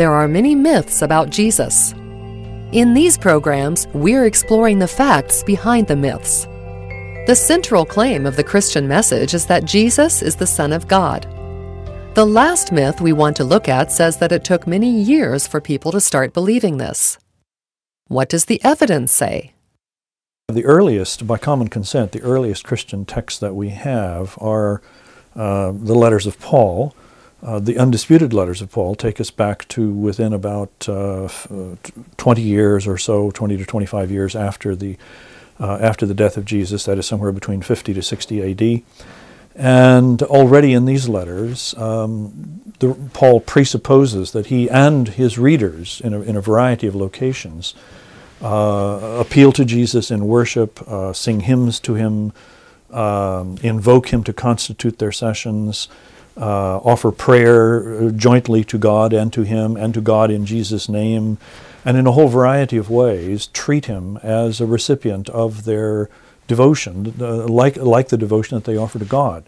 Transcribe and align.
there 0.00 0.14
are 0.14 0.26
many 0.26 0.54
myths 0.54 1.02
about 1.02 1.28
Jesus. 1.28 1.92
In 2.72 2.94
these 2.94 3.18
programs, 3.18 3.86
we're 3.92 4.24
exploring 4.24 4.78
the 4.78 4.88
facts 4.88 5.42
behind 5.42 5.88
the 5.88 5.94
myths. 5.94 6.46
The 7.26 7.34
central 7.36 7.84
claim 7.84 8.24
of 8.24 8.36
the 8.36 8.42
Christian 8.42 8.88
message 8.88 9.34
is 9.34 9.44
that 9.44 9.66
Jesus 9.66 10.22
is 10.22 10.36
the 10.36 10.46
Son 10.46 10.72
of 10.72 10.88
God. 10.88 11.26
The 12.14 12.24
last 12.24 12.72
myth 12.72 13.02
we 13.02 13.12
want 13.12 13.36
to 13.36 13.44
look 13.44 13.68
at 13.68 13.92
says 13.92 14.16
that 14.20 14.32
it 14.32 14.42
took 14.42 14.66
many 14.66 14.90
years 14.90 15.46
for 15.46 15.60
people 15.60 15.92
to 15.92 16.00
start 16.00 16.32
believing 16.32 16.78
this. 16.78 17.18
What 18.08 18.30
does 18.30 18.46
the 18.46 18.64
evidence 18.64 19.12
say? 19.12 19.52
The 20.48 20.64
earliest, 20.64 21.26
by 21.26 21.36
common 21.36 21.68
consent, 21.68 22.12
the 22.12 22.22
earliest 22.22 22.64
Christian 22.64 23.04
texts 23.04 23.38
that 23.40 23.54
we 23.54 23.68
have 23.68 24.38
are 24.40 24.80
uh, 25.36 25.72
the 25.72 25.94
letters 25.94 26.26
of 26.26 26.40
Paul. 26.40 26.94
Uh, 27.42 27.58
the 27.58 27.78
undisputed 27.78 28.32
letters 28.32 28.60
of 28.60 28.70
Paul 28.70 28.94
take 28.94 29.20
us 29.20 29.30
back 29.30 29.66
to 29.68 29.90
within 29.90 30.32
about 30.32 30.70
uh, 30.88 31.24
uh 31.24 31.76
20 32.16 32.42
years 32.42 32.86
or 32.86 32.98
so, 32.98 33.30
20 33.30 33.56
to 33.56 33.64
25 33.64 34.10
years 34.10 34.36
after 34.36 34.76
the 34.76 34.96
uh, 35.58 35.78
after 35.80 36.06
the 36.06 36.14
death 36.14 36.36
of 36.36 36.44
Jesus. 36.44 36.84
That 36.84 36.98
is 36.98 37.06
somewhere 37.06 37.32
between 37.32 37.62
50 37.62 37.94
to 37.94 38.02
60 38.02 38.40
A.D. 38.40 38.84
And 39.54 40.22
already 40.22 40.72
in 40.72 40.86
these 40.86 41.08
letters, 41.08 41.74
um, 41.76 42.62
the, 42.78 42.94
Paul 43.12 43.40
presupposes 43.40 44.32
that 44.32 44.46
he 44.46 44.70
and 44.70 45.08
his 45.08 45.38
readers 45.38 46.00
in 46.02 46.14
a, 46.14 46.20
in 46.22 46.36
a 46.36 46.40
variety 46.40 46.86
of 46.86 46.94
locations 46.94 47.74
uh, 48.42 49.18
appeal 49.20 49.52
to 49.52 49.64
Jesus 49.64 50.10
in 50.10 50.26
worship, 50.26 50.80
uh, 50.88 51.12
sing 51.12 51.40
hymns 51.40 51.78
to 51.80 51.94
him, 51.94 52.32
um, 52.90 53.58
invoke 53.62 54.08
him 54.08 54.24
to 54.24 54.32
constitute 54.32 54.98
their 54.98 55.12
sessions, 55.12 55.88
uh, 56.36 56.78
offer 56.78 57.10
prayer 57.10 58.06
uh, 58.06 58.10
jointly 58.10 58.64
to 58.64 58.78
God 58.78 59.12
and 59.12 59.32
to 59.32 59.42
him 59.42 59.76
and 59.76 59.92
to 59.94 60.00
God 60.00 60.30
in 60.30 60.46
Jesus' 60.46 60.88
name, 60.88 61.38
and 61.84 61.96
in 61.96 62.06
a 62.06 62.12
whole 62.12 62.28
variety 62.28 62.76
of 62.76 62.90
ways 62.90 63.46
treat 63.48 63.86
him 63.86 64.18
as 64.18 64.60
a 64.60 64.66
recipient 64.66 65.28
of 65.30 65.64
their 65.64 66.08
devotion, 66.54 67.14
uh, 67.20 67.46
like, 67.46 67.76
like 67.76 68.08
the 68.08 68.18
devotion 68.26 68.58
that 68.58 68.64
they 68.64 68.76
offer 68.76 68.98
to 68.98 69.04
God. 69.04 69.44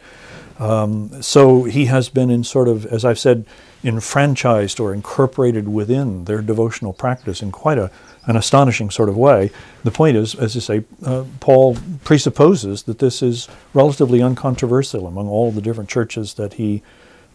Um, 0.59 1.21
so 1.21 1.65
he 1.65 1.87
has 1.87 2.09
been 2.09 2.31
in 2.31 2.45
sort 2.45 2.69
of, 2.69 2.87
as 2.87 3.05
I've 3.05 3.19
said, 3.19 3.45
enfranchised 3.83 4.79
or 4.79 4.95
incorporated 4.95 5.67
within 5.67 6.25
their 6.27 6.41
devotional 6.41 6.93
practice 6.93 7.43
in 7.43 7.51
quite 7.51 7.79
a, 7.79 7.91
an 8.27 8.37
astonishing 8.37 8.91
sort 8.91 9.09
of 9.09 9.17
way. 9.17 9.51
The 9.83 9.91
point 9.91 10.17
is, 10.17 10.37
as 10.37 10.57
I 10.57 10.61
say, 10.61 10.85
uh, 11.05 11.25
Paul 11.41 11.77
presupposes 12.05 12.85
that 12.85 12.99
this 12.99 13.23
is 13.23 13.49
relatively 13.75 14.23
uncontroversial 14.23 15.07
among 15.07 15.29
all 15.29 15.51
the 15.51 15.61
different 15.61 15.91
churches 15.91 16.35
that 16.35 16.55
he 16.55 16.83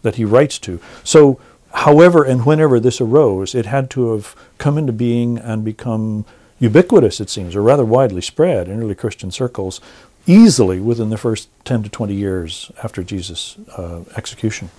that 0.02 0.14
he 0.14 0.24
writes 0.24 0.58
to. 0.60 0.80
So, 1.04 1.40
however 1.74 2.22
and 2.22 2.46
whenever 2.46 2.80
this 2.80 3.00
arose, 3.00 3.54
it 3.54 3.66
had 3.66 3.90
to 3.90 4.12
have 4.12 4.34
come 4.56 4.78
into 4.78 4.92
being 4.92 5.38
and 5.38 5.64
become 5.64 6.24
ubiquitous, 6.58 7.20
it 7.20 7.30
seems, 7.30 7.54
or 7.54 7.62
rather 7.62 7.84
widely 7.84 8.20
spread 8.20 8.68
in 8.68 8.82
early 8.82 8.94
Christian 8.94 9.30
circles, 9.30 9.80
easily 10.26 10.80
within 10.80 11.10
the 11.10 11.16
first 11.16 11.48
10 11.64 11.84
to 11.84 11.88
20 11.88 12.14
years 12.14 12.70
after 12.82 13.02
Jesus' 13.02 13.56
uh, 13.76 14.04
execution. 14.16 14.70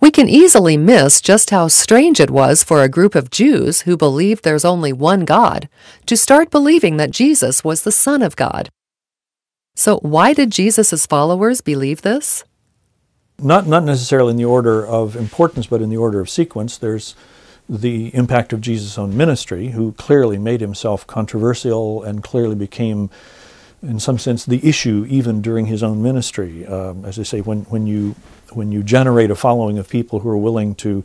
We 0.00 0.10
can 0.10 0.28
easily 0.28 0.76
miss 0.76 1.20
just 1.20 1.50
how 1.50 1.68
strange 1.68 2.18
it 2.18 2.30
was 2.30 2.64
for 2.64 2.82
a 2.82 2.88
group 2.88 3.14
of 3.14 3.30
Jews 3.30 3.82
who 3.82 3.96
believed 3.96 4.42
there's 4.42 4.64
only 4.64 4.92
one 4.92 5.24
God 5.24 5.68
to 6.06 6.16
start 6.16 6.50
believing 6.50 6.96
that 6.96 7.12
Jesus 7.12 7.62
was 7.62 7.82
the 7.82 7.92
Son 7.92 8.20
of 8.20 8.34
God. 8.34 8.70
So, 9.76 9.98
why 9.98 10.32
did 10.32 10.50
Jesus' 10.50 11.06
followers 11.06 11.60
believe 11.60 12.02
this? 12.02 12.44
Not, 13.38 13.66
not 13.68 13.84
necessarily 13.84 14.32
in 14.32 14.36
the 14.36 14.44
order 14.44 14.84
of 14.84 15.14
importance, 15.14 15.66
but 15.66 15.80
in 15.80 15.88
the 15.88 15.96
order 15.96 16.20
of 16.20 16.28
sequence. 16.28 16.76
There's 16.76 17.14
the 17.80 18.14
impact 18.14 18.52
of 18.52 18.60
Jesus' 18.60 18.98
own 18.98 19.16
ministry, 19.16 19.68
who 19.68 19.92
clearly 19.92 20.38
made 20.38 20.60
himself 20.60 21.06
controversial 21.06 22.02
and 22.02 22.22
clearly 22.22 22.54
became 22.54 23.10
in 23.82 23.98
some 23.98 24.18
sense, 24.18 24.44
the 24.44 24.66
issue 24.66 25.04
even 25.08 25.42
during 25.42 25.66
his 25.66 25.82
own 25.82 26.02
ministry. 26.02 26.64
Um, 26.66 27.04
as 27.04 27.18
I 27.18 27.24
say, 27.24 27.40
when, 27.40 27.62
when, 27.62 27.86
you, 27.86 28.14
when 28.52 28.70
you 28.70 28.82
generate 28.82 29.30
a 29.30 29.34
following 29.34 29.76
of 29.76 29.88
people 29.88 30.20
who 30.20 30.28
are 30.28 30.36
willing 30.36 30.74
to 30.76 31.02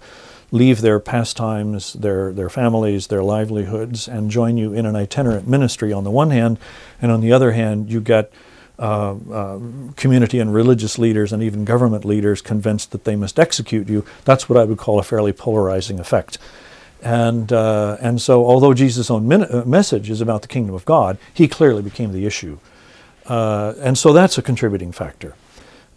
leave 0.51 0.81
their 0.81 1.00
pastimes, 1.00 1.94
their, 1.94 2.31
their 2.31 2.50
families, 2.50 3.07
their 3.07 3.23
livelihoods, 3.23 4.07
and 4.07 4.29
join 4.29 4.57
you 4.57 4.73
in 4.73 4.85
an 4.85 4.95
itinerant 4.95 5.47
ministry 5.47 5.91
on 5.91 6.03
the 6.03 6.11
one 6.11 6.29
hand, 6.29 6.59
and 7.01 7.11
on 7.11 7.22
the 7.22 7.31
other 7.31 7.51
hand, 7.51 7.89
you 7.89 7.99
get 7.99 8.31
uh, 8.79 9.15
uh, 9.31 9.59
community 9.95 10.39
and 10.39 10.53
religious 10.53 10.99
leaders 10.99 11.33
and 11.33 11.41
even 11.41 11.65
government 11.65 12.05
leaders 12.05 12.41
convinced 12.41 12.91
that 12.91 13.05
they 13.05 13.15
must 13.15 13.39
execute 13.39 13.89
you. 13.89 14.05
That's 14.23 14.47
what 14.47 14.55
I 14.55 14.65
would 14.65 14.77
call 14.77 14.99
a 14.99 15.03
fairly 15.03 15.33
polarizing 15.33 15.99
effect. 15.99 16.38
And, 17.01 17.51
uh, 17.51 17.97
and 17.99 18.21
so, 18.21 18.45
although 18.45 18.75
Jesus' 18.75 19.09
own 19.09 19.27
min- 19.27 19.51
uh, 19.51 19.63
message 19.66 20.11
is 20.11 20.21
about 20.21 20.43
the 20.43 20.47
kingdom 20.47 20.75
of 20.75 20.85
God, 20.85 21.17
he 21.33 21.47
clearly 21.47 21.81
became 21.81 22.11
the 22.11 22.27
issue. 22.27 22.59
Uh, 23.25 23.73
and 23.79 23.97
so 23.97 24.13
that's 24.13 24.37
a 24.37 24.43
contributing 24.43 24.91
factor. 24.91 25.33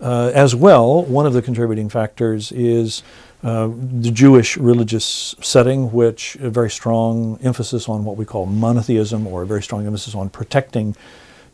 As 0.01 0.55
well, 0.55 1.03
one 1.03 1.27
of 1.27 1.35
the 1.35 1.43
contributing 1.43 1.91
factors 1.91 2.51
is 2.53 3.03
the 3.43 4.11
Jewish 4.11 4.57
religious 4.57 5.35
setting, 5.43 5.93
which 5.93 6.37
a 6.37 6.49
very 6.49 6.71
strong 6.71 7.39
emphasis 7.43 7.91
on 7.91 8.07
what 8.07 8.17
we 8.17 8.25
call 8.25 8.47
monotheism, 8.47 9.27
or 9.27 9.43
a 9.43 9.47
very 9.47 9.63
strong 9.63 9.87
emphasis 9.87 10.15
on 10.15 10.31
protecting 10.31 10.97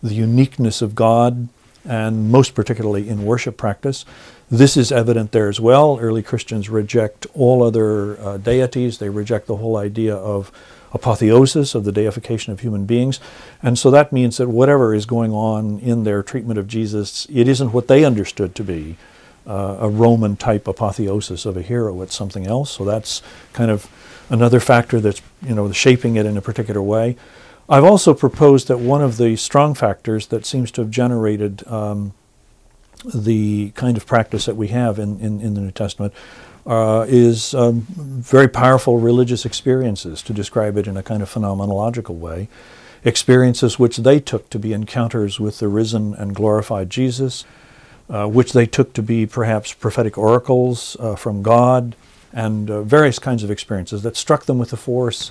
the 0.08 0.14
uniqueness 0.14 0.82
of 0.82 0.94
God, 0.94 1.48
and 1.84 2.30
most 2.30 2.54
particularly 2.54 3.08
in 3.08 3.24
worship 3.24 3.56
practice. 3.56 4.04
This 4.50 4.76
is 4.76 4.92
evident 4.92 5.32
there 5.32 5.48
as 5.48 5.60
well. 5.60 5.98
Early 6.00 6.22
Christians 6.22 6.68
reject 6.68 7.26
all 7.34 7.62
other 7.62 8.18
uh, 8.20 8.36
deities. 8.36 8.98
They 8.98 9.08
reject 9.08 9.46
the 9.46 9.56
whole 9.56 9.76
idea 9.76 10.14
of 10.14 10.52
apotheosis, 10.92 11.74
of 11.74 11.84
the 11.84 11.92
deification 11.92 12.52
of 12.52 12.60
human 12.60 12.86
beings. 12.86 13.20
And 13.62 13.78
so 13.78 13.90
that 13.90 14.12
means 14.12 14.36
that 14.36 14.48
whatever 14.48 14.94
is 14.94 15.06
going 15.06 15.32
on 15.32 15.78
in 15.80 16.04
their 16.04 16.22
treatment 16.22 16.58
of 16.58 16.68
Jesus, 16.68 17.26
it 17.30 17.48
isn't 17.48 17.72
what 17.72 17.88
they 17.88 18.04
understood 18.04 18.54
to 18.54 18.64
be 18.64 18.96
uh, 19.46 19.76
a 19.80 19.88
Roman 19.88 20.36
type 20.36 20.66
apotheosis 20.66 21.46
of 21.46 21.56
a 21.56 21.62
hero. 21.62 22.02
It's 22.02 22.14
something 22.14 22.46
else. 22.46 22.70
So 22.70 22.84
that's 22.84 23.22
kind 23.52 23.70
of 23.70 23.88
another 24.28 24.60
factor 24.60 25.00
that's 25.00 25.22
you 25.42 25.54
know 25.54 25.70
shaping 25.72 26.16
it 26.16 26.26
in 26.26 26.36
a 26.36 26.42
particular 26.42 26.82
way. 26.82 27.16
I've 27.68 27.84
also 27.84 28.14
proposed 28.14 28.68
that 28.68 28.78
one 28.78 29.02
of 29.02 29.16
the 29.16 29.34
strong 29.36 29.74
factors 29.74 30.28
that 30.28 30.46
seems 30.46 30.70
to 30.72 30.82
have 30.82 30.90
generated 30.90 31.66
um, 31.66 32.14
the 33.12 33.70
kind 33.74 33.96
of 33.96 34.06
practice 34.06 34.46
that 34.46 34.56
we 34.56 34.68
have 34.68 34.98
in, 34.98 35.18
in, 35.20 35.40
in 35.40 35.54
the 35.54 35.60
New 35.60 35.72
Testament 35.72 36.14
uh, 36.64 37.06
is 37.08 37.54
um, 37.54 37.86
very 37.90 38.48
powerful 38.48 38.98
religious 38.98 39.44
experiences, 39.44 40.22
to 40.22 40.32
describe 40.32 40.76
it 40.76 40.86
in 40.86 40.96
a 40.96 41.02
kind 41.02 41.22
of 41.22 41.32
phenomenological 41.32 42.16
way. 42.16 42.48
Experiences 43.04 43.78
which 43.78 43.98
they 43.98 44.18
took 44.18 44.48
to 44.50 44.58
be 44.58 44.72
encounters 44.72 45.38
with 45.38 45.58
the 45.58 45.68
risen 45.68 46.14
and 46.14 46.34
glorified 46.34 46.90
Jesus, 46.90 47.44
uh, 48.08 48.26
which 48.26 48.52
they 48.52 48.66
took 48.66 48.92
to 48.94 49.02
be 49.02 49.26
perhaps 49.26 49.72
prophetic 49.72 50.16
oracles 50.16 50.96
uh, 50.98 51.14
from 51.16 51.42
God, 51.42 51.96
and 52.32 52.70
uh, 52.70 52.82
various 52.82 53.18
kinds 53.18 53.42
of 53.42 53.50
experiences 53.50 54.02
that 54.02 54.16
struck 54.16 54.46
them 54.46 54.58
with 54.58 54.70
the 54.70 54.76
force 54.76 55.30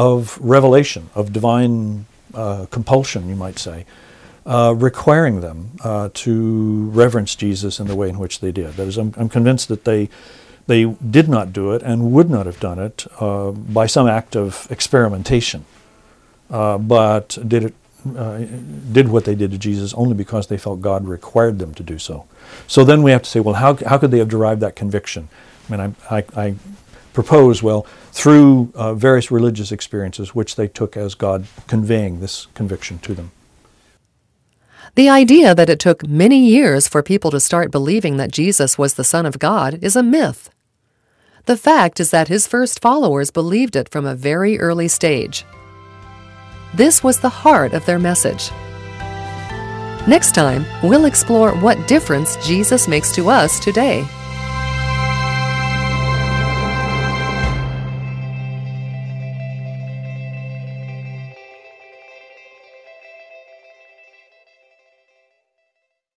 of 0.00 0.38
revelation, 0.40 1.10
of 1.14 1.30
divine 1.30 2.06
uh, 2.32 2.64
compulsion, 2.70 3.28
you 3.28 3.36
might 3.36 3.58
say 3.58 3.84
uh, 4.46 4.74
requiring 4.74 5.42
them 5.42 5.72
uh, 5.84 6.08
to 6.14 6.88
reverence 6.90 7.34
Jesus 7.34 7.78
in 7.78 7.86
the 7.86 7.94
way 7.94 8.08
in 8.08 8.18
which 8.18 8.40
they 8.40 8.50
did. 8.50 8.72
That 8.74 8.88
is, 8.88 8.96
I'm, 8.96 9.12
I'm, 9.18 9.28
convinced 9.28 9.68
that 9.68 9.84
they 9.84 10.08
they 10.66 10.84
did 11.18 11.28
not 11.28 11.52
do 11.52 11.72
it 11.72 11.82
and 11.82 12.12
would 12.12 12.30
not 12.30 12.46
have 12.46 12.58
done 12.60 12.78
it 12.78 13.06
uh, 13.20 13.50
by 13.50 13.86
some 13.86 14.06
act 14.06 14.36
of 14.36 14.66
experimentation, 14.70 15.66
uh, 16.48 16.78
but 16.78 17.36
did 17.46 17.64
it 17.64 17.74
uh, 18.16 18.38
did 18.92 19.08
what 19.08 19.26
they 19.26 19.34
did 19.34 19.50
to 19.50 19.58
Jesus 19.58 19.92
only 19.92 20.14
because 20.14 20.46
they 20.46 20.56
felt 20.56 20.80
God 20.80 21.06
required 21.06 21.58
them 21.58 21.74
to 21.74 21.82
do 21.82 21.98
so. 21.98 22.24
So 22.66 22.84
then 22.84 23.02
we 23.02 23.10
have 23.10 23.22
to 23.24 23.28
say, 23.28 23.40
well, 23.40 23.56
how 23.56 23.74
how 23.74 23.98
could 23.98 24.12
they 24.12 24.18
have 24.18 24.30
derived 24.30 24.62
that 24.62 24.76
conviction? 24.76 25.28
I 25.68 25.76
mean, 25.76 25.94
I, 26.10 26.16
I, 26.16 26.24
I 26.44 26.54
propose, 27.12 27.62
well, 27.62 27.86
through 28.12 28.72
uh, 28.74 28.94
various 28.94 29.30
religious 29.30 29.72
experiences 29.72 30.34
which 30.34 30.56
they 30.56 30.68
took 30.68 30.96
as 30.96 31.14
God 31.14 31.46
conveying 31.66 32.20
this 32.20 32.46
conviction 32.54 32.98
to 33.00 33.14
them. 33.14 33.32
The 34.96 35.08
idea 35.08 35.54
that 35.54 35.70
it 35.70 35.78
took 35.78 36.06
many 36.06 36.46
years 36.46 36.88
for 36.88 37.02
people 37.02 37.30
to 37.30 37.40
start 37.40 37.70
believing 37.70 38.16
that 38.16 38.32
Jesus 38.32 38.76
was 38.76 38.94
the 38.94 39.04
Son 39.04 39.24
of 39.24 39.38
God 39.38 39.78
is 39.82 39.94
a 39.94 40.02
myth. 40.02 40.50
The 41.46 41.56
fact 41.56 42.00
is 42.00 42.10
that 42.10 42.28
his 42.28 42.46
first 42.46 42.80
followers 42.80 43.30
believed 43.30 43.76
it 43.76 43.88
from 43.88 44.04
a 44.04 44.14
very 44.14 44.58
early 44.58 44.88
stage. 44.88 45.44
This 46.74 47.02
was 47.02 47.20
the 47.20 47.28
heart 47.28 47.72
of 47.72 47.86
their 47.86 47.98
message. 47.98 48.50
Next 50.06 50.34
time, 50.34 50.64
we'll 50.82 51.04
explore 51.04 51.52
what 51.56 51.88
difference 51.88 52.36
Jesus 52.46 52.88
makes 52.88 53.12
to 53.12 53.28
us 53.30 53.60
today. 53.60 54.06